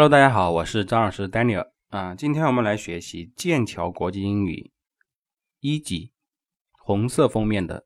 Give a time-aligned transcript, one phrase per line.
[0.00, 2.14] Hello，大家好，我是张老师 Daniel 啊。
[2.14, 4.72] 今天我们来学习剑桥国际英语
[5.58, 6.14] 一级
[6.70, 7.84] 红色封面的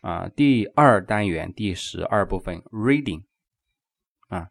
[0.00, 3.24] 啊第二单元第十二部分 Reading
[4.28, 4.48] 啊。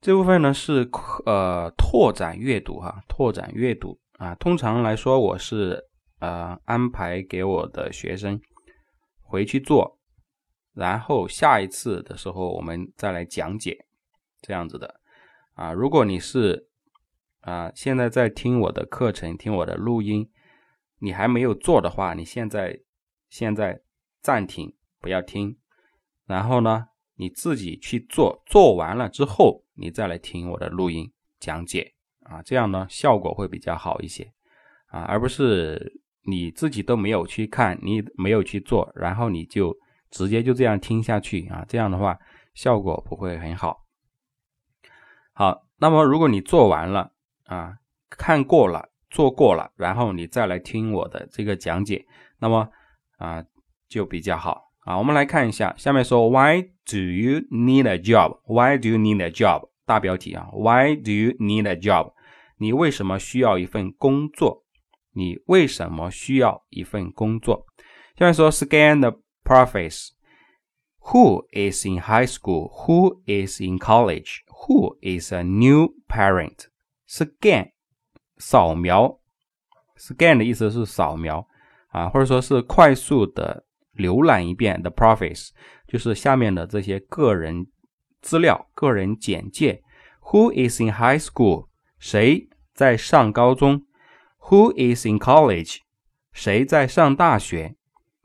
[0.00, 0.90] 这部分呢是
[1.24, 4.34] 呃拓展阅读哈，拓展阅读啊。
[4.34, 5.84] 通常来说，我是
[6.18, 8.40] 呃安排给我的学生
[9.22, 10.00] 回去做，
[10.74, 13.86] 然后下一次的时候我们再来讲解
[14.42, 14.99] 这样子的。
[15.60, 16.70] 啊，如果你是
[17.42, 20.30] 啊，现在在听我的课程，听我的录音，
[21.00, 22.80] 你还没有做的话，你现在
[23.28, 23.82] 现在
[24.22, 25.58] 暂停，不要听，
[26.24, 31.92] 然后呢，你自己去做，做完了之后，你再来听我的录音讲解。
[32.20, 34.32] 啊，这样呢，效果会比较好一些。
[34.86, 39.76] 啊，而不是你自己都没有去看，你没有去做，然后你就
[40.10, 41.46] 直接就这样听下去。
[41.48, 42.18] 啊，这样的话
[42.54, 43.86] 效果不会很好。
[45.32, 47.12] 好，那么如果你做完了
[47.46, 47.76] 啊，
[48.10, 52.06] 看过了，做过了，然后你再来听我的这个讲解，
[52.38, 52.68] 那么
[53.16, 53.44] 啊
[53.88, 54.98] 就比较好啊。
[54.98, 58.38] 我们来看一下，下面说 Why do you need a job?
[58.44, 59.68] Why do you need a job?
[59.86, 62.12] 大标题啊，Why do you need a job?
[62.58, 64.64] 你为什么需要一份工作？
[65.12, 67.66] 你为什么需要一份工作？
[68.16, 70.10] 下面说 Scan the preface.
[71.11, 72.71] Who is in high school?
[72.85, 74.43] Who is in college?
[74.67, 76.65] Who is a new parent?
[77.07, 77.71] Scan
[78.37, 79.19] 扫描，
[79.97, 81.47] scan 的意思是扫描
[81.89, 83.65] 啊，或者说是快速的
[83.95, 85.49] 浏览一遍 the preface，
[85.87, 87.67] 就是下面的这些个人
[88.21, 89.83] 资料、个人简介。
[90.31, 91.67] Who is in high school？
[91.99, 93.85] 谁在上高中？
[94.49, 95.77] Who is in college？
[96.33, 97.75] 谁在上大学？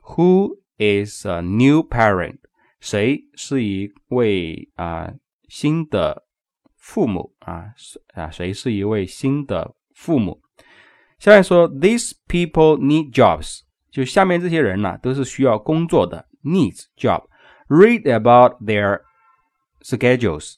[0.02, 2.38] Who is a new parent？
[2.85, 5.11] 谁是一位啊
[5.49, 6.27] 新的
[6.77, 8.29] 父母啊是啊？
[8.29, 10.39] 谁是一位新的父母？
[11.17, 17.23] 下面说，these people need jobs，就下面这些人呢，都是需要工作的，needs job。
[17.67, 19.01] Read about their
[19.81, 20.57] schedules，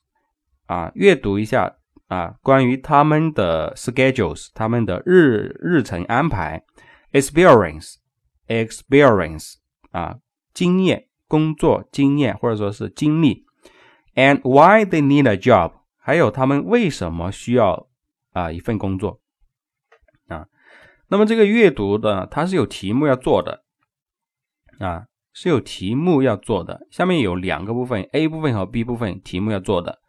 [0.65, 1.77] 啊，阅读一下
[2.07, 6.65] 啊，关于他们的 schedules，他们的日日程安排
[7.13, 9.53] ，experience，experience，
[9.91, 10.17] 啊，
[10.53, 11.07] 经验。
[11.27, 13.45] 工作经验或者说是经历
[14.15, 17.87] ，and why they need a job，还有他们为什么需要
[18.31, 19.19] 啊一份工作
[20.27, 20.47] 啊？
[21.09, 23.63] 那么这个阅读的它是有题目要做的
[24.79, 26.87] 啊，是有题目要做的。
[26.91, 29.99] 下面有两个部分，A 部分和 B 部分题目要做的。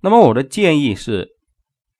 [0.00, 1.28] 那么我的建议是，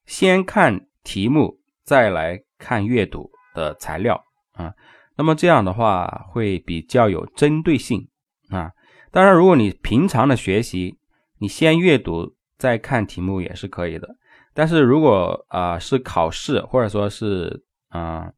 [0.05, 4.23] 先看题目，再来看阅读的材料
[4.53, 4.73] 啊。
[5.15, 8.07] 那么这样的话会比较有针对性。
[8.49, 8.71] 啊，
[9.11, 10.97] 当然，如果你平常的学习，
[11.39, 14.15] 你先阅读再看题目也是可以的。
[14.53, 18.31] 但是如果啊是考试，或者说是啊，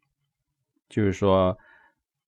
[0.90, 1.58] 就是说，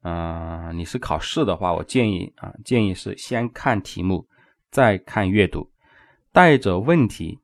[0.03, 4.27] 嗯，你是考试的话，我建议啊，建议是先看题目，
[4.69, 5.71] 再看阅读，
[6.31, 7.39] 带着问题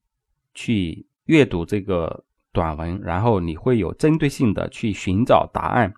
[0.53, 5.93] 去阅读这个短文，然后你会有针对性的去寻找答案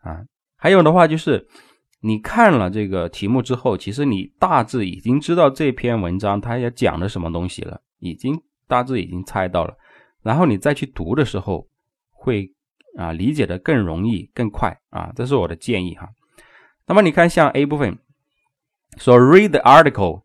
[0.00, 0.24] 啊。
[0.56, 1.46] 还有的话就是。
[2.02, 9.76] 你看了这个题目之后，其实你大致已经知道这篇文章它要讲的什么东西了，已经大致已经猜到了。
[10.22, 11.68] 然后你再去读的时候，
[12.10, 12.50] 会
[12.96, 16.08] 啊理解的更容易、更快啊，这是我的建议哈。
[16.86, 17.98] 那么你看，像 A 部分
[18.96, 20.22] 说 read the article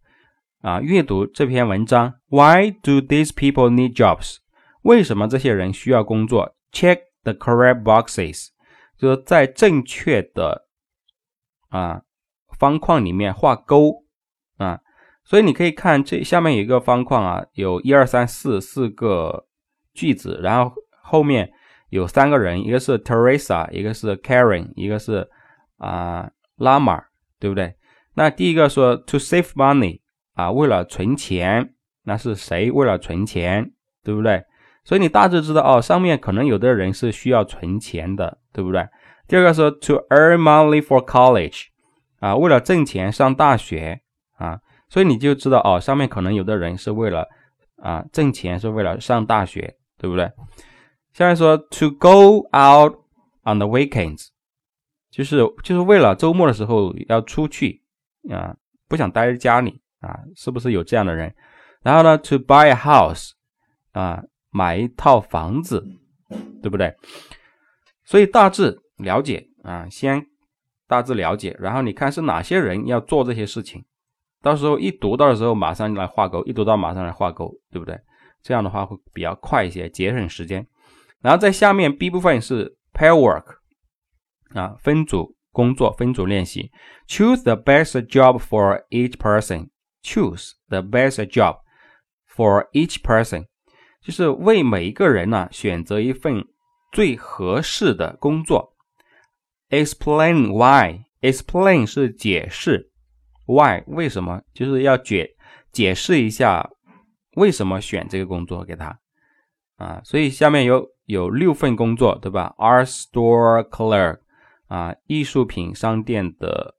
[0.61, 2.13] 啊，阅读这篇文章。
[2.29, 4.37] Why do these people need jobs？
[4.83, 8.47] 为什么这些人需要工作？Check the correct boxes，
[8.97, 10.64] 就是在正确的。
[11.75, 12.01] 啊，
[12.57, 14.05] 方框里面画勾
[14.57, 14.79] 啊，
[15.25, 19.45] 所以你可以看这下面有一个方框啊，有一二三四四个
[19.93, 21.51] 句子，然后后面
[21.89, 25.29] 有三个人，一个是 Teresa，一个是 Karen，一个是
[25.77, 27.03] 啊 Lama，
[27.39, 27.75] 对不对？
[28.13, 29.99] 那第一个说 to save money
[30.35, 34.45] 啊，为了存钱，那是谁为了存钱，对不对？
[34.85, 38.87] 所以你大致知道哦，上面可能有的人是需要存钱的，对不对？
[39.27, 41.65] 第二个说 to earn money for college，
[42.25, 44.01] 啊，为了挣钱上大学
[44.37, 47.27] 啊，所以你就知道哦，上面可能有的人是为了
[47.77, 50.31] 啊挣钱，是为了上大学，对不对？
[51.13, 52.95] 下面说 to go out
[53.43, 54.29] on the weekends，
[55.11, 57.83] 就是就是为了周末的时候要出去
[58.31, 58.55] 啊，
[58.87, 61.31] 不想待在家里啊，是不是有这样的人？
[61.83, 63.33] 然后呢，to buy a house，
[63.91, 65.85] 啊，买一套房子，
[66.63, 66.91] 对不对？
[68.03, 68.81] 所以大致。
[68.97, 70.25] 了解啊，先
[70.87, 73.83] 大致了解，然后你看是哪些人要做这些事情，
[74.41, 77.99] 到时候一读到的时候马上来画勾，一读到马上来画勾，对不对？
[78.43, 80.65] 这样的话会比较快一些，节省时间。
[81.21, 83.55] 然后在下面 B 部分是 pair work
[84.53, 86.69] 啊，分组工作，分组练习。
[87.07, 89.69] Choose the best job for each person.
[90.03, 91.61] Choose the best job
[92.29, 93.47] for each person，
[94.03, 96.45] 就是为每一个人呢选择一份
[96.91, 98.74] 最合适的工作。
[99.75, 101.05] Explain why.
[101.21, 102.91] Explain 是解释
[103.45, 105.35] ，why 为什么，就是要解
[105.71, 106.69] 解释一下
[107.35, 108.99] 为什么选这个工作给他
[109.75, 110.01] 啊。
[110.05, 114.19] 所以下面有有六份工作，对吧？Art store clerk
[114.67, 116.75] 啊，艺术品商店的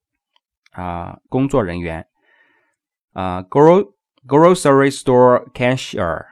[0.72, 2.06] 啊工作人员
[3.12, 3.92] 啊，gro
[4.26, 6.24] grocery store cashier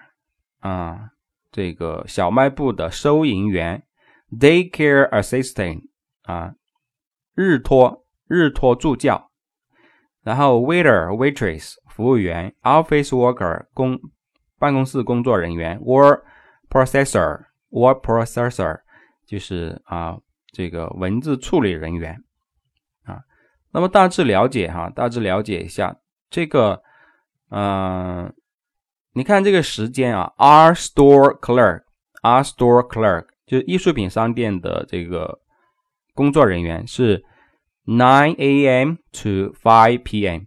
[0.60, 1.10] 啊，
[1.52, 3.82] 这个小卖部的收银员
[4.30, 5.82] ，daycare assistant
[6.24, 6.54] 啊，
[7.34, 8.02] 日托。
[8.26, 9.30] 日托助教，
[10.22, 14.00] 然后 waiter waitress 服务员，office worker 工
[14.58, 16.20] 办公室工作人员，word
[16.70, 18.80] processor word processor
[19.26, 20.18] 就是啊
[20.52, 22.16] 这个文字处理人员
[23.04, 23.20] 啊。
[23.72, 25.94] 那么大致了解哈，大致了解一下
[26.30, 26.82] 这个，
[27.50, 28.34] 嗯，
[29.12, 35.40] 你看这个时间啊，art store clerk，art store clerk 就是艺术品商店的这个
[36.14, 37.24] 工作人员是。
[37.86, 38.94] Nine a.m.
[39.12, 40.44] to five p.m.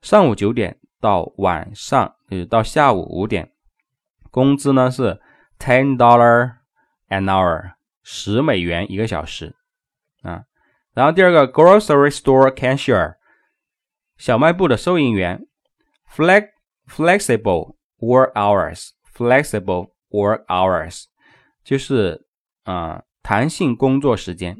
[0.00, 3.50] 上午九点到晚上，就是到下午五点。
[4.30, 5.20] 工资呢是
[5.58, 6.58] ten dollar
[7.08, 7.72] an hour，
[8.04, 9.56] 十美元一个小时
[10.22, 10.44] 啊。
[10.94, 13.16] 然后第二个 grocery store cashier，
[14.16, 15.44] 小卖部的收银员。
[16.08, 16.50] flex
[16.88, 21.06] flexible work hours，flexible work hours
[21.64, 22.24] 就是
[22.62, 24.56] 啊弹性工作时间。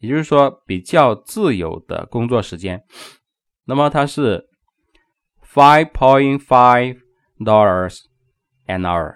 [0.00, 2.84] 也就是说，比较自由的工作时间，
[3.64, 4.46] 那么它是
[5.42, 6.98] five point five
[7.38, 8.00] dollars
[8.66, 9.14] an hour。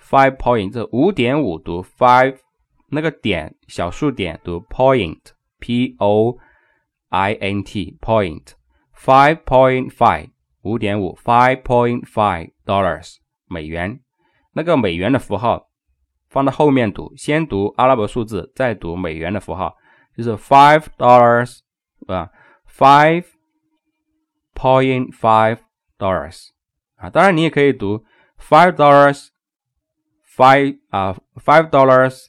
[0.00, 2.38] five point 这五点五读 five，
[2.88, 6.38] 那个点小数点读 point，p o
[7.10, 8.52] i n t point
[8.96, 10.30] five point five
[10.62, 13.16] 五点五 five point five dollars
[13.46, 14.00] 美元，
[14.54, 15.69] 那个美元的符号
[16.30, 19.76] 放到后面读，先读阿拉伯数字，再读美元的符号。
[20.16, 21.58] 就是 five dollars
[22.06, 22.30] 啊
[22.68, 23.24] ，five
[24.54, 25.58] point five
[25.98, 26.48] dollars
[26.96, 28.04] 啊，当然你也可以读
[28.38, 29.28] five dollars
[30.36, 32.26] five 啊，five dollars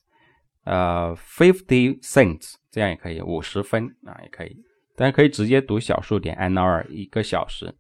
[0.63, 4.57] 呃 fifty cents 这样也可以，五十分啊也可以，
[4.95, 7.75] 当然可以直接读小数点 an hour 一个小时。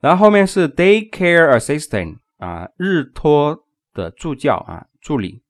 [0.00, 3.65] 然后后面是 daycare assistant 啊，日托
[3.96, 5.42] 的助教啊，助理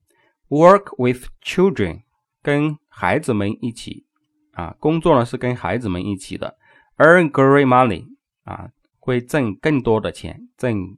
[0.48, 2.04] ，work with children
[2.40, 4.06] 跟孩子们一起
[4.52, 6.56] 啊，工作呢是跟孩子们一起的
[6.96, 8.06] ，earn great money
[8.44, 8.70] 啊，
[9.00, 10.96] 会挣更多的钱，挣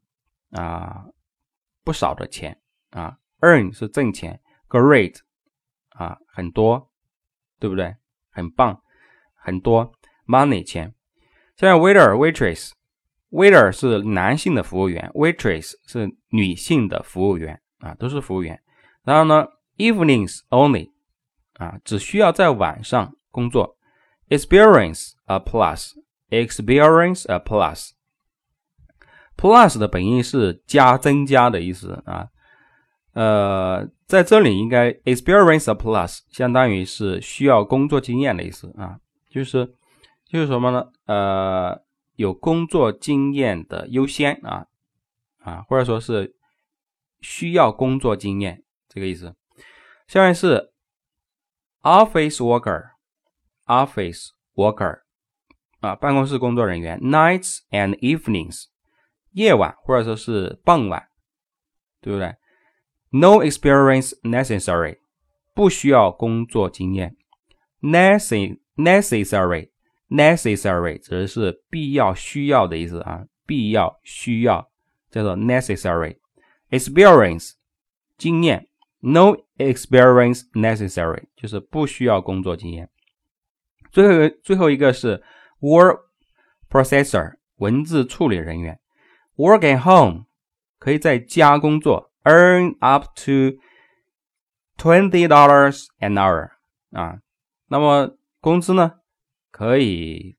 [0.50, 1.06] 啊
[1.83, 2.61] 不少的钱
[2.91, 5.17] 啊，earn 是挣钱，great
[5.89, 6.91] 啊很多，
[7.59, 7.97] 对不对？
[8.31, 8.83] 很棒，
[9.35, 9.93] 很多
[10.27, 10.94] money 钱。
[11.56, 12.71] 现在 waiter waitress
[13.31, 18.61] Waiter 是男性的服务员，waitress 是女性的服务员啊，都是服务员。
[19.05, 19.47] 然后呢
[19.77, 20.91] ，evenings only。
[21.55, 23.77] 啊，只需要在晚上工作。
[24.29, 25.91] Experience a plus,
[26.31, 27.91] experience a plus.
[29.37, 32.29] Plus 的本意是加、增加的意思啊。
[33.15, 39.67] 呃，在这里应该 experience a plus 相当于是需要工作经验的意思啊，就是
[40.29, 40.87] 就是什么呢？
[41.06, 41.82] 呃，
[42.19, 44.67] 有工作经验的优先啊
[45.39, 46.34] 啊，或者说是
[47.20, 49.34] 需要工作经验这个意思。
[50.06, 50.72] 下面是。
[51.81, 52.91] Office worker,
[53.67, 55.03] office worker，
[55.79, 56.98] 啊，办公室工作人员。
[57.01, 58.65] Nights and evenings，
[59.31, 61.08] 夜晚或者说是傍晚，
[62.01, 62.34] 对不对
[63.10, 64.98] ？No experience necessary，
[65.55, 67.17] 不需要工作经验。
[67.81, 69.70] Necessary,
[70.08, 74.70] necessary 指的是必要、需要的意思啊，必要、需要
[75.10, 76.19] 叫做 necessary。
[76.70, 77.53] Experience，
[78.17, 78.69] 经验。
[79.00, 82.91] No experience necessary，就是不需要工作经验。
[83.93, 85.22] 最后一个最后一个是
[85.60, 85.98] word
[86.69, 88.81] processor，文字处理人员。
[89.36, 90.24] Work at home，
[90.81, 93.60] 可以在家工作，earn up to
[94.77, 96.50] twenty dollars an hour
[96.91, 97.20] 啊。
[97.69, 98.94] 那么工资呢，
[99.58, 100.36] 可以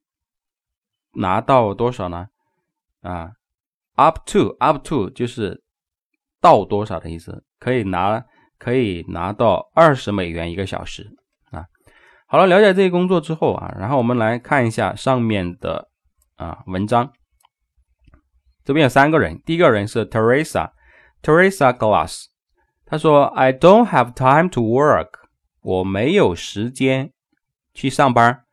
[1.16, 2.30] 拿到多少呢？
[3.02, 3.32] 啊
[3.96, 5.62] ，up to up to 就是
[6.40, 8.24] 到多少的意思，可以拿。
[8.62, 11.16] 可以拿到二十美元一个小时
[11.50, 11.64] 啊！
[12.28, 15.90] 好了，了解这些工作之后啊，然后我们来看一下上面的
[16.36, 17.14] 啊文章。
[18.66, 22.26] 这边有三个人，第一个人是 Teresa，Teresa Glass，
[22.86, 25.12] 他说 I don't have time to work，
[25.62, 27.14] 我没有时间
[27.74, 28.44] 去上班。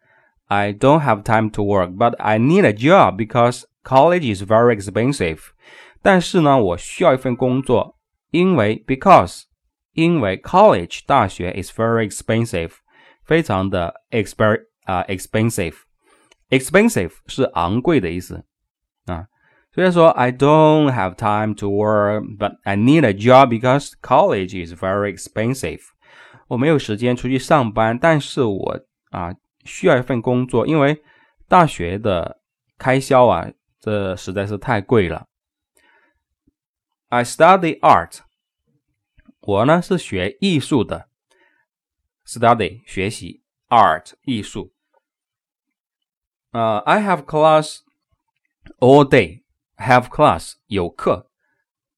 [0.47, 4.75] I don't have time to work, but I need a job because college is very
[4.75, 5.39] expensive.
[6.01, 7.97] 但是呢，我需要一份工作，
[8.31, 9.43] 因为 because
[9.93, 12.71] 因为 college 大学 is very expensive，
[13.23, 18.43] 非常的 exper 啊 expensive。expensive 是昂贵的意思
[19.05, 19.27] 啊。
[19.73, 25.79] 所以说，I don't have time to work, but I need a job because college is very expensive。
[26.49, 28.81] 我没有时间出去上班，但是我
[29.11, 29.33] 啊
[29.66, 31.02] 需要一份工作，因为
[31.48, 32.40] 大学的
[32.78, 35.26] 开销啊，这实在是太贵了。
[37.08, 38.20] I study art，
[39.40, 41.08] 我呢是学艺术的。
[42.24, 44.72] Study 学习，art 艺术。
[46.50, 47.80] 呃，I have class
[48.78, 49.44] all day。
[49.76, 51.30] Have class 有课，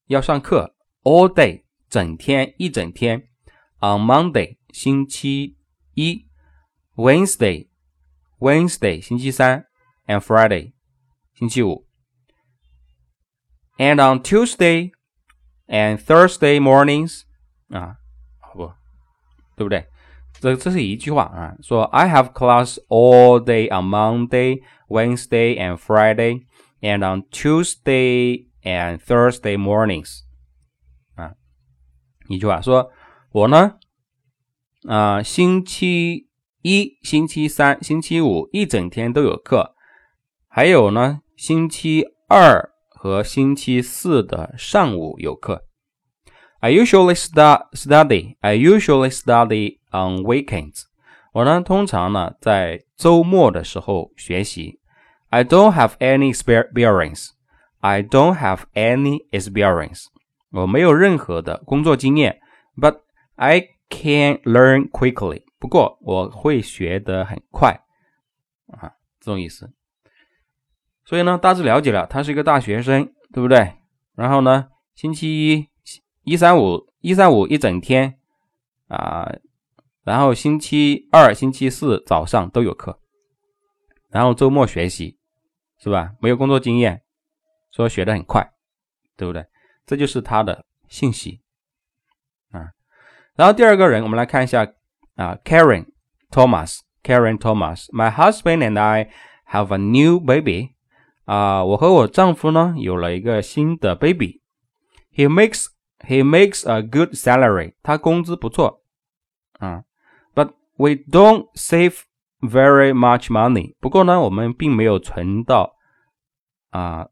[0.07, 0.75] 要上课。
[1.03, 3.29] All day 整天一整天。
[3.79, 5.57] On Monday 星期
[5.93, 6.28] 一。
[6.98, 7.68] Wednesday
[8.38, 9.66] Wednesday 星期三。
[10.06, 10.74] And Friday
[11.32, 11.86] 星期五。
[13.78, 14.92] And on Tuesday
[15.66, 17.22] and Thursday mornings
[17.70, 17.96] 啊，
[18.52, 18.70] 不，
[19.56, 19.88] 对不对？
[20.38, 26.44] 这这是一句话啊，说 I have class all day on Monday, Wednesday and Friday
[26.82, 30.20] and on Tuesday and Thursday mornings，
[31.14, 31.32] 啊，
[32.28, 32.92] 一句话说，
[33.30, 33.78] 我呢，
[34.86, 36.27] 啊，星期
[36.61, 39.75] 一、星期三、星期五一整天都有课，
[40.49, 45.63] 还有呢，星期二和星期四的上午有课。
[46.59, 48.35] I usually start study.
[48.41, 50.83] I usually study on weekends.
[51.31, 54.81] 我呢，通常呢，在周末的时候学习。
[55.29, 57.29] I don't have any experience.
[57.79, 60.07] I don't have any experience.
[60.51, 62.41] 我没有任何的工作经验
[62.75, 62.97] ，but
[63.35, 65.43] I can learn quickly.
[65.59, 67.79] 不过我会学得很快
[68.67, 69.71] 啊，这种意思。
[71.05, 73.75] 所以呢，大致了解了，他是一个大学生，对不对？
[74.15, 75.69] 然后呢，星期一、
[76.23, 78.19] 一三五、一三五一整天
[78.87, 79.31] 啊，
[80.03, 82.99] 然后星期二、星期四早上都有课，
[84.09, 85.17] 然后周末学习。
[85.81, 86.13] 是吧？
[86.19, 87.03] 没有工作经验，
[87.71, 88.51] 说学的很快，
[89.15, 89.45] 对不对？
[89.85, 91.39] 这就是他的信息
[92.51, 92.67] 啊。
[93.33, 94.69] 然后第二个人，我们来看一下
[95.18, 95.86] 啊，Karen
[96.30, 99.10] Thomas。Karen Thomas，My husband and I
[99.50, 100.70] have a new baby。
[101.26, 105.66] 啊，我和我丈夫呢有了一个新的 baby。He makes
[106.00, 107.74] he makes a good salary。
[107.82, 108.82] 他工资不错
[109.58, 109.84] 啊，
[110.34, 112.00] But we don't save
[112.40, 113.74] very much money。
[113.80, 115.76] 不过呢，我们并没有存到
[116.70, 117.08] 啊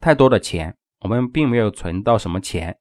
[0.00, 2.78] 太多的钱，我们并没有存到什么钱。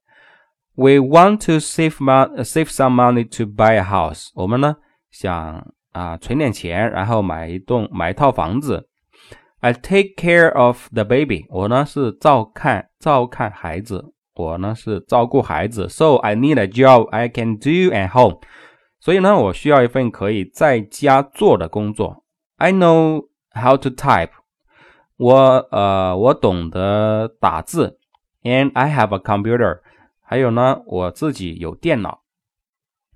[0.75, 4.29] We want to save mon save some money to buy a house。
[4.33, 4.77] 我们呢
[5.11, 8.87] 想啊存点钱，然后买一栋买一套房子。
[9.59, 11.45] I take care of the baby。
[11.49, 15.89] 我呢是照看照看孩子，我呢是照顾孩子。
[15.89, 18.39] So I need a job I can do at home。
[19.01, 22.23] 所以呢，我需要一份可以在家做的工作。
[22.57, 24.31] I know how to type，
[25.17, 25.35] 我
[25.71, 27.97] 呃，我懂得打字。
[28.43, 29.79] And I have a computer，
[30.24, 32.22] 还有呢，我自己有电脑。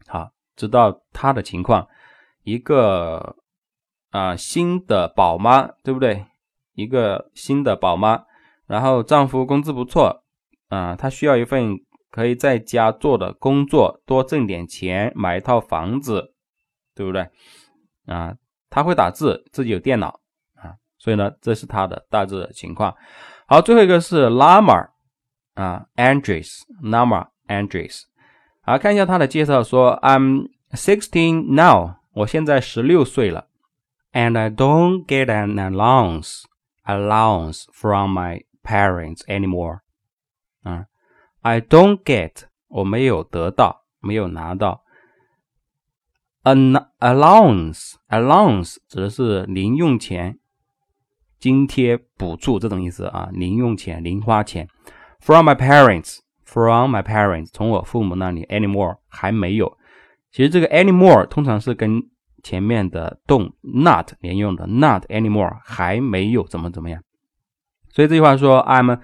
[0.07, 1.89] 好，知道他的情况，
[2.45, 3.37] 一个
[4.11, 6.25] 啊新的宝妈，对不对？
[6.75, 8.25] 一个新的宝妈，
[8.67, 10.23] 然后丈夫工资不错
[10.69, 11.77] 啊，她需要一份。
[12.11, 16.33] 可以在家做的工作，多挣点钱，买一套房子，
[16.95, 17.29] 对不对？
[18.07, 18.35] 啊，
[18.71, 20.19] 她会打字，自己有电脑
[20.55, 22.97] 啊，所以呢，这是他的大致的情况。
[23.47, 24.89] 好，最后一个是 Lama
[25.58, 28.04] 啊，Andres，Lama Andres，
[28.62, 33.48] 好，看一下他的介绍，说 I'm sixteen now，我现在十六岁了，
[34.12, 36.44] and I don't get an allowance
[36.86, 39.80] allowance from my parents anymore，
[40.64, 40.86] 啊。
[41.42, 44.86] I don't get，我没有得到，没有拿到。
[46.44, 50.40] An allowance，allowance 指的是零用钱、
[51.38, 54.70] 津贴、补助这种意思啊，零用钱、零花钱。
[55.21, 58.45] From my parents，from my parents，从我父母那里。
[58.47, 59.77] Anymore 还没有。
[60.31, 62.03] 其实这个 anymore 通常是跟
[62.43, 67.03] 前面的动 not 连用的，not anymore 还没有怎么怎么样。
[67.91, 69.01] 所以这句话说 I'm。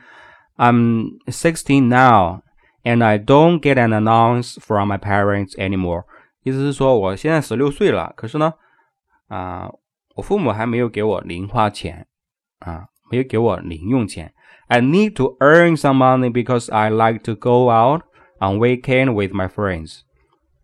[0.56, 2.42] I'm sixteen now
[2.84, 6.04] and I don't get an allowance from my parents anymore.
[6.44, 8.54] 意思是说，我现在十六岁了，可是呢，
[9.26, 9.68] 啊，
[10.14, 12.06] 我父母还没有给我零花钱，
[12.60, 14.32] 啊，没有给我零用钱。
[14.67, 18.03] I need to earn some money because I like to go out
[18.39, 20.01] on weekend with my friends.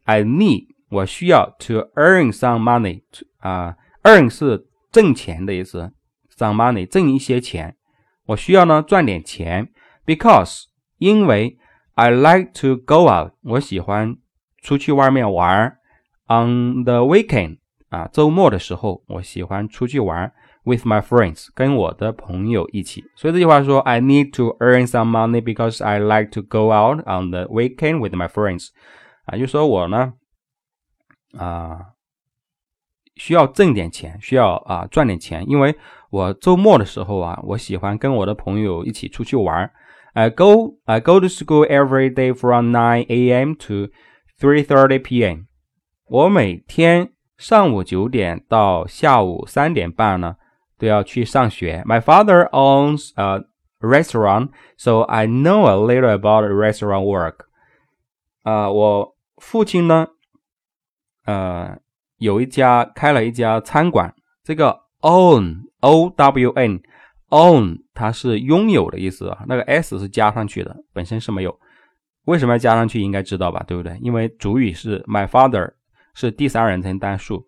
[0.03, 3.01] I need 我需要 to earn some money
[3.39, 5.91] 啊、uh,，earn 是挣钱的意思，
[6.38, 7.75] some money 挣一些钱。
[8.27, 9.69] 我需要呢赚点钱，
[10.05, 10.63] because
[10.97, 11.57] 因为
[11.95, 14.17] I like to go out 我喜欢
[14.62, 15.77] 出去外面玩。
[16.27, 17.59] On the weekend
[17.89, 20.33] 啊，周末的时候，我喜欢出去玩。
[20.62, 23.04] With my friends，跟我的朋友一起。
[23.16, 28.14] 所以这句话说，I need to earn some money because I like to go out on the weekend with
[28.14, 28.68] my friends。
[29.24, 30.12] 啊，就说我呢，
[31.38, 31.94] 啊，
[33.16, 35.74] 需要挣点钱，需要啊赚点钱，因为
[36.10, 39.70] 我周末的时候啊，我喜欢跟我的朋友一起出去玩。
[40.12, 43.54] I go I go to school every day from 9 a.m.
[43.54, 43.88] to
[44.38, 45.44] 3:30 p.m.
[46.06, 50.36] 我每天上午九点到下午三点半呢。
[50.80, 51.84] 都要去上学。
[51.87, 53.44] My father owns a
[53.80, 57.44] restaurant, so I know a little about restaurant work.
[58.42, 60.08] 啊，我父亲呢，
[61.26, 61.78] 呃，
[62.16, 64.14] 有一家开了一家餐馆。
[64.42, 66.80] 这个 own o w n
[67.28, 71.60] own 它是拥有的意思啊，那个 s 是加上去的，本身是没有。
[72.25, 73.00] 为什么要加上去？
[73.00, 73.99] 应该知道吧，对不对？
[74.00, 75.70] 因为主语是 my father
[76.14, 77.46] 是第三人称单数。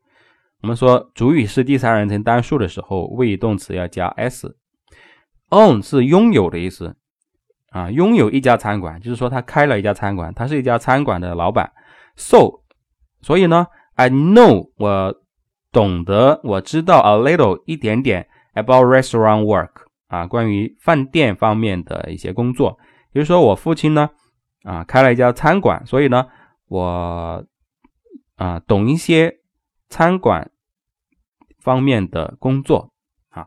[0.62, 4.56] 我们说主语是第三人称单数的时候，谓语动词要加 s。
[5.50, 6.96] own 是拥有的意思
[7.70, 11.72] 啊，拥有一家餐馆，就是说他开了一家餐馆，他是一家餐馆的老板。
[12.14, 12.60] So，
[13.22, 13.66] 所以呢
[13.96, 15.20] ，I know 我
[15.72, 19.72] 懂得，我知道 a little 一点点 about restaurant work
[20.06, 22.78] 啊，关于饭店方面的一些工作。
[23.12, 24.10] 比如说我父亲呢
[24.62, 26.28] 啊开了一家餐馆，所以呢
[26.68, 27.44] 我
[28.36, 29.40] 啊懂一些
[29.88, 30.51] 餐馆。
[31.62, 32.92] 方面的工作
[33.30, 33.46] 啊，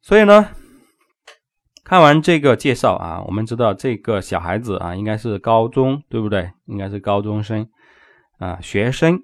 [0.00, 0.48] 所以呢，
[1.84, 6.50] 看完这个介绍啊，我们知道这个小孩子啊，应该是高中，对不对？
[6.64, 7.68] 应该是高中生
[8.38, 9.22] 啊，学生，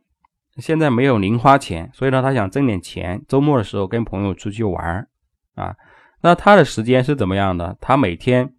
[0.58, 5.08] 现在没有零花钱，所以呢，他想挣点钱，周末的时候跟朋友出去玩
[5.54, 5.74] 啊。
[6.20, 7.78] 那他的时间是怎么样的？
[7.80, 8.54] 他每天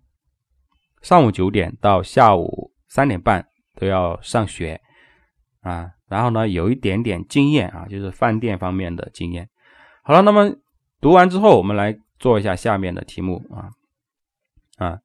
[1.04, 4.82] 上午九点到下午三点半都要上学
[5.62, 5.92] 啊。
[6.08, 9.50] 然后呢，有一点点经验啊，就是饭店方面的经验。
[10.04, 10.56] 好了，那么
[11.02, 13.70] 读完之后，我们来做一下下面的题目啊
[14.78, 15.00] 啊。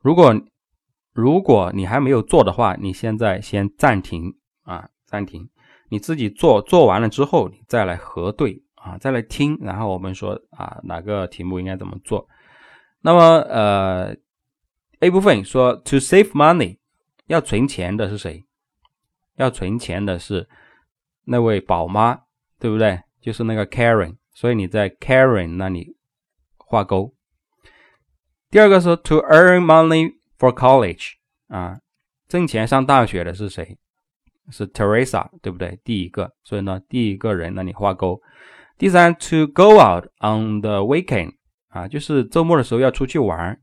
[0.00, 0.34] 如果
[1.12, 5.48] 如果你还没有做的话，你现在先暂停啊，暂停，
[5.88, 12.26] 你自己做做完了之后，你再来核对啊，再来听，然后我们说啊，哪个题目应该怎么做。
[13.02, 14.16] 那么呃
[15.00, 16.78] ，A 部分说 to save money，
[17.26, 18.44] 要存钱的是谁？
[19.36, 20.48] 要存钱的是
[21.24, 22.22] 那位宝妈，
[22.58, 23.00] 对不对？
[23.20, 25.96] 就是那个 Karen，所以你在 Karen 那里
[26.56, 27.14] 画勾。
[28.50, 31.14] 第二个是 to earn money for college，
[31.48, 31.80] 啊，
[32.28, 33.76] 挣钱上大学的是谁？
[34.50, 35.80] 是 Teresa，对不对？
[35.82, 38.20] 第一个，所以呢，第一个人那里画勾。
[38.78, 41.32] 第三，to go out on the weekend，
[41.68, 43.60] 啊，就是周末的时候要出去玩。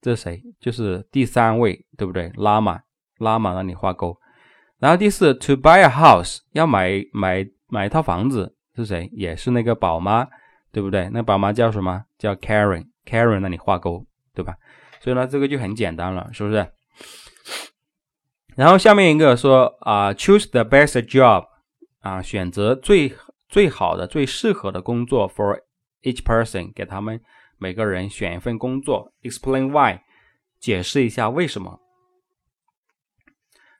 [0.00, 0.42] 这是谁？
[0.58, 2.32] 就是第三位，对不对？
[2.36, 2.80] 拉玛，
[3.18, 4.18] 拉玛那里画勾。
[4.78, 9.08] 然后第四，to buy a house 要买买买一套房子是谁？
[9.12, 10.28] 也是那个宝妈，
[10.72, 11.08] 对不对？
[11.12, 12.04] 那宝妈叫什么？
[12.18, 14.56] 叫 Karen，Karen 那里画勾，对吧？
[15.00, 16.66] 所以呢，这个就很简单了，是不是？
[18.56, 21.46] 然后下面一个说啊，choose the best job
[22.00, 23.12] 啊，选择最
[23.48, 25.60] 最好的、最适合的工作 for
[26.02, 27.20] each person，给他们
[27.58, 30.00] 每个人选一份工作，explain why，
[30.60, 31.80] 解释一下为什么。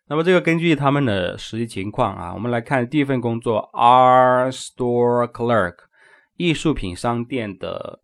[0.06, 5.76] 那么这个根据他们的实际情况啊，我们来看第一份工作，art store clerk，
[6.36, 8.02] 艺术品商店的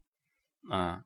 [0.71, 1.03] 啊，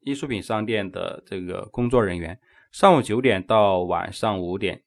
[0.00, 2.40] 艺术品商店的这个工作人员，
[2.72, 4.82] 上午九点到晚上五点，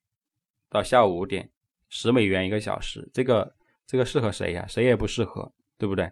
[0.68, 1.52] 到下午五点，
[1.88, 4.66] 十美元一个小时，这个这个适合谁呀？
[4.68, 6.12] 谁也不适合，对不对？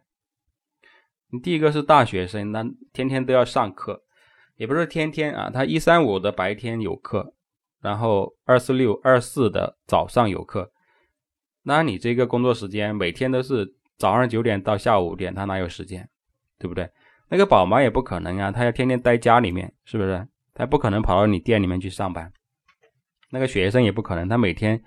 [1.31, 4.03] 你第一个是大学生，那天天都要上课，
[4.57, 7.33] 也不是天天啊，他一三五的白天有课。
[7.81, 10.71] 然后二四六二四的早上有课，
[11.63, 16.09] 那你这个工作时间每天都是早上九点到下午五点，他哪有时间，
[16.57, 16.89] 对不对？
[17.29, 20.27] 那个宝妈也不可能啊，他要天天待家里面，是不是？
[20.53, 22.31] 他不可能跑到你店里面去上班。
[23.31, 24.83] 那个学生也不可能，他每天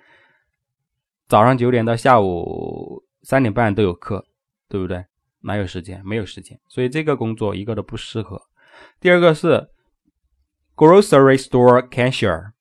[1.27, 4.25] 早上九点到下午三点半都有课，
[4.69, 5.03] 对不对？
[5.41, 6.01] 哪有时间？
[6.05, 8.41] 没有时间，所以这个工作一个都不适合。
[8.99, 9.67] 第二个是
[10.75, 12.52] grocery store cashier。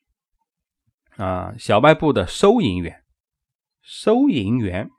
[1.16, 3.02] 啊，小卖部的收银员，
[3.80, 4.90] 收银员，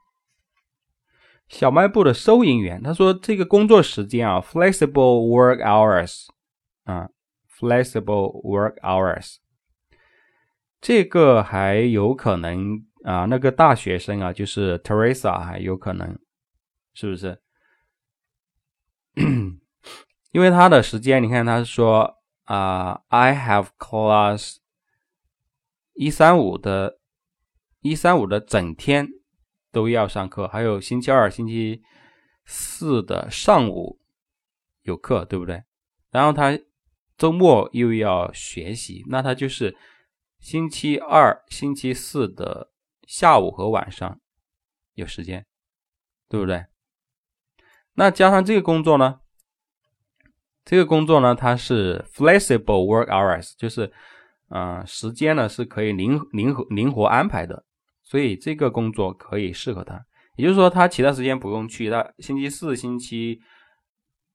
[1.48, 6.28] 小卖部的收银员，他说这个工作时间啊，flexible work hours
[6.84, 7.10] 啊
[7.50, 9.38] ，flexible work hours，
[10.80, 16.18] 这个还有可能啊，那个大学生啊，就是 Teresa 还有可能，
[16.94, 17.42] 是不是？
[20.32, 24.58] 因为他的时间，你看他说啊，I have class
[25.94, 27.00] 一三五的，
[27.82, 29.08] 一三五的整天。
[29.72, 31.82] 都要上课，还有星期二、星期
[32.46, 34.00] 四的上午
[34.84, 35.64] 有课，对不对？
[36.12, 36.56] 然后他
[37.18, 39.76] 周末又要学习，那他就是
[40.40, 42.72] 星期二、星期四的
[43.08, 44.22] 下午和晚上
[44.94, 45.44] 有时间，
[46.30, 46.68] 对不对？
[47.94, 49.22] 那加上这个工作呢？
[50.64, 53.92] 这个工作呢，它是 flexible work hours，就是
[54.56, 57.66] 嗯，时间呢是可以灵灵活灵活安排的。
[58.04, 63.42] 所以这个工作可以适合他，也就是说他其他时间不用去，他星期四、星期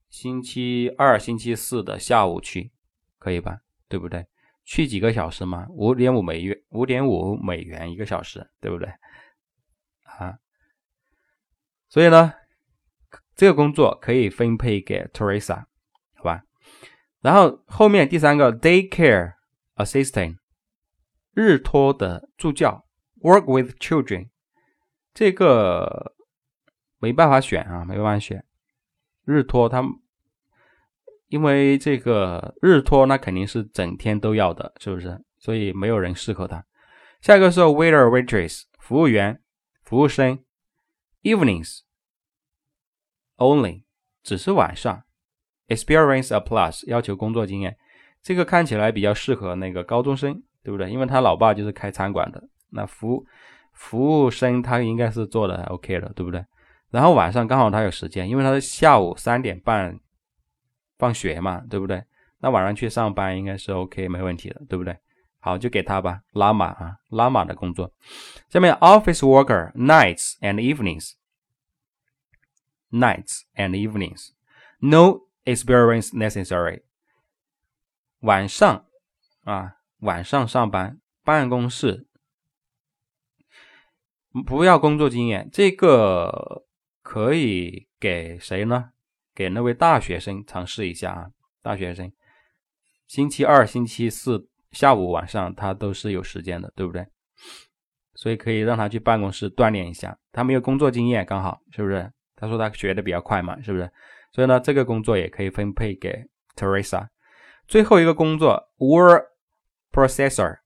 [0.08, 2.72] 星期二、星期四的下午去，
[3.18, 3.58] 可以吧？
[3.88, 4.26] 对不对？
[4.64, 5.66] 去几个小时嘛？
[5.70, 8.88] 五点五美元，五点五美元一个小时，对不对？
[10.02, 10.36] 啊，
[11.88, 12.32] 所以呢，
[13.36, 15.66] 这个工作可以分配给 Teresa，
[16.16, 16.42] 好吧？
[17.20, 19.34] 然后后面第三个 daycare
[19.78, 20.36] assistant，
[21.32, 22.84] 日托的助教。
[23.20, 24.28] Work with children，
[25.12, 26.14] 这个
[26.98, 28.44] 没办法选啊，没办法选。
[29.24, 29.82] 日托他，
[31.26, 35.20] 因为这个日托那肯定是整天都要的，是不是？
[35.38, 36.64] 所以没有人适合他。
[37.20, 39.42] 下一个是 waiter waitress，服务员、
[39.82, 40.44] 服务生。
[41.22, 41.80] Evenings
[43.36, 43.82] only，
[44.22, 45.02] 只是晚上。
[45.66, 47.76] Experience a plus，要求工作经验。
[48.28, 50.90] 这个看起来比较适合那个高中生，对不对？
[50.90, 52.46] 因为他老爸就是开餐馆的。
[52.68, 53.24] 那服
[53.72, 56.44] 服务生他应该是做的 OK 的，对不对？
[56.90, 59.98] 然后晚上刚好他有时间，因为他是下午三点半
[60.98, 62.04] 放学嘛，对不对？
[62.40, 64.94] 那晚上去上班应该是 OK 没问题的，对不对？
[65.40, 67.90] 好，就给他吧，拉马啊，拉马的工作。
[68.50, 76.82] 下面 office worker nights and evenings，nights and evenings，no experience necessary。
[78.20, 78.86] 晚上
[79.44, 82.06] 啊，晚上上班，办公室。
[84.46, 86.66] 不要工作经验，这个
[87.02, 88.90] 可以给谁呢？
[89.34, 91.26] 给那位大学生尝试一下啊！
[91.62, 92.12] 大学生，
[93.06, 97.06] 星期二、星期四下午、晚上他都是有时间的，对不对？
[98.14, 100.18] 所以可以让他去办公室锻炼一下。
[100.32, 102.12] 他没有工作经验，刚好是不是？
[102.34, 103.90] 他说他学的比较快嘛，是不是？
[104.32, 107.08] 所以呢，这个工作也可以分配给 Teresa。
[107.68, 109.22] 最后一个工作，word
[109.92, 110.56] processor，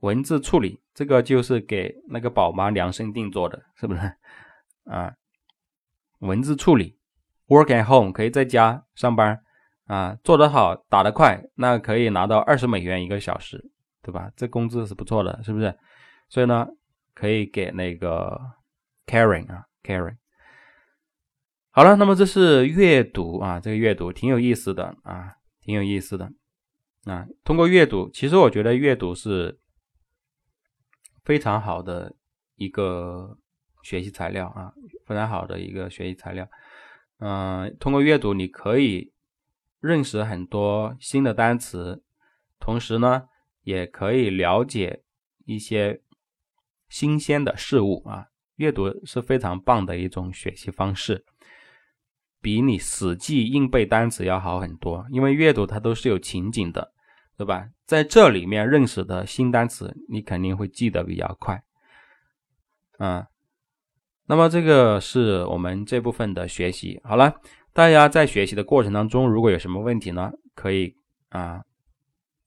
[0.00, 0.80] 文字处理。
[0.94, 4.00] 这个就是给那个宝妈量身定做的，是不是？
[4.90, 5.14] 啊，
[6.20, 6.96] 文字处理
[7.48, 9.40] ，work at home 可以在家上班
[9.86, 13.70] 啊，做得好，打得快，那可以拿到二十美元一个小时，
[14.02, 14.30] 对吧？
[14.36, 15.76] 这工资是不错的，是不是？
[16.28, 16.66] 所以呢，
[17.14, 18.40] 可以给那个
[19.06, 20.16] Karen 啊，Karen。
[21.70, 25.36] 好了，那么这是阅读啊，这个阅读挺有意思的啊，
[25.68, 26.32] 挺有意思的
[27.04, 27.28] 啊。
[27.44, 29.60] 通过阅读，其实我觉得阅读是。
[31.24, 32.16] 非常好的
[32.54, 33.36] 一个
[33.82, 34.72] 学习材料啊，
[35.04, 36.48] 非常好的一个学习材料。
[37.18, 39.12] 嗯，通过阅读你可以
[39.78, 42.02] 认识很多新的单词，
[42.58, 43.28] 同时呢，
[43.60, 45.02] 也可以了解
[45.44, 46.00] 一些
[46.88, 48.28] 新鲜的事物啊。
[48.56, 51.26] 阅读是非常棒的一种学习方式，
[52.40, 55.06] 比你死记硬背单词要好很多。
[55.10, 56.92] 因为阅读它都是有情景的。
[57.38, 57.68] 对吧？
[57.86, 61.62] 在这里面认识的新单词，你肯定会记得比较快。
[62.98, 63.24] 嗯，
[64.26, 67.00] 那么这个是我们这部分的学习。
[67.04, 67.32] 好了，
[67.72, 70.96] 大家在学习的过程当中，如果有什么问题呢，可以
[71.28, 71.62] 啊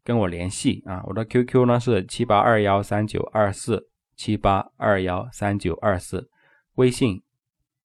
[0.03, 1.01] 跟我联系啊。
[1.05, 6.29] 我的 QQ 呢是七八二幺三九二四七八二幺三九二四，
[6.75, 7.21] 微信